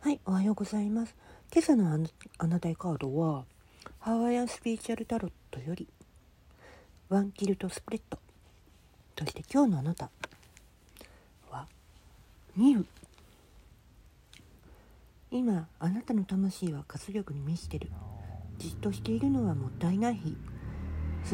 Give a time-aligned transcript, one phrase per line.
[0.00, 1.16] はい、おはようございます。
[1.52, 2.06] 今朝のあな
[2.38, 3.44] あなたへカードは、
[3.98, 5.88] ハワイアンスピリチュアルタロットより、
[7.08, 8.16] ワンキルトスプレッド。
[9.18, 10.08] そして今日のあなた
[11.50, 11.66] は、
[12.56, 12.86] 見る。
[15.32, 17.90] 今、あなたの魂は活力に満ちてる。
[18.58, 20.36] じっとしているのはもったいない日。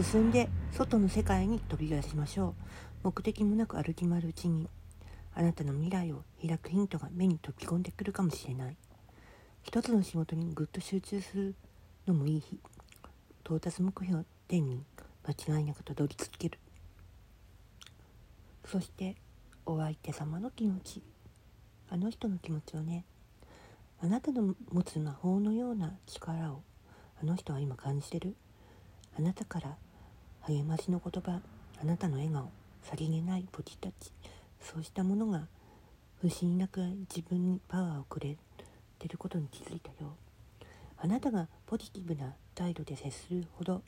[0.02, 2.54] 進んで外の世界に飛び出しましょう。
[3.04, 4.70] 目的もなく歩き回るうちに
[5.36, 8.76] あなたの未来を開くヒントが目に飛び込んでくるかもしれない。
[9.62, 11.54] 一つの仕事にぐっと集中する
[12.06, 12.58] のもいい日。
[13.44, 14.84] 到達目標点に
[15.26, 16.58] 間違いなくたどり着ける。
[18.64, 19.16] そして
[19.66, 21.02] お相手様の気持ち。
[21.90, 23.04] あの人の気持ちをね。
[24.00, 26.62] あなたの持つ魔法のような力を。
[27.20, 28.36] あの人は今感じてる。
[29.18, 29.76] あなたから
[30.42, 31.40] 励ましの言葉。
[31.80, 32.50] あなたの笑顔。
[32.84, 34.10] さりげないポジタッチ
[34.64, 35.46] そうしたものが
[36.20, 36.80] 不思議なく
[37.14, 38.36] 自分にパワーをくれ
[38.98, 40.16] てることに気づいたよ
[40.96, 43.82] あなたがポジティブな態度で接するほど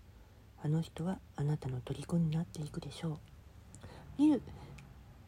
[0.62, 3.18] あの人はあなたの虜になっていくでしょう。
[4.18, 4.42] ニル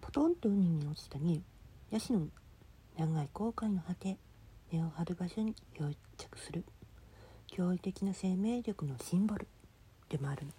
[0.00, 1.42] ポトンと海に落ちたニル
[1.90, 2.26] ヤシの
[2.98, 4.16] 長い航海の果て
[4.72, 6.64] 根を張る場所に漂着する。
[7.52, 9.46] 驚異的な生命力のシンボル
[10.08, 10.44] でもある。
[10.44, 10.52] の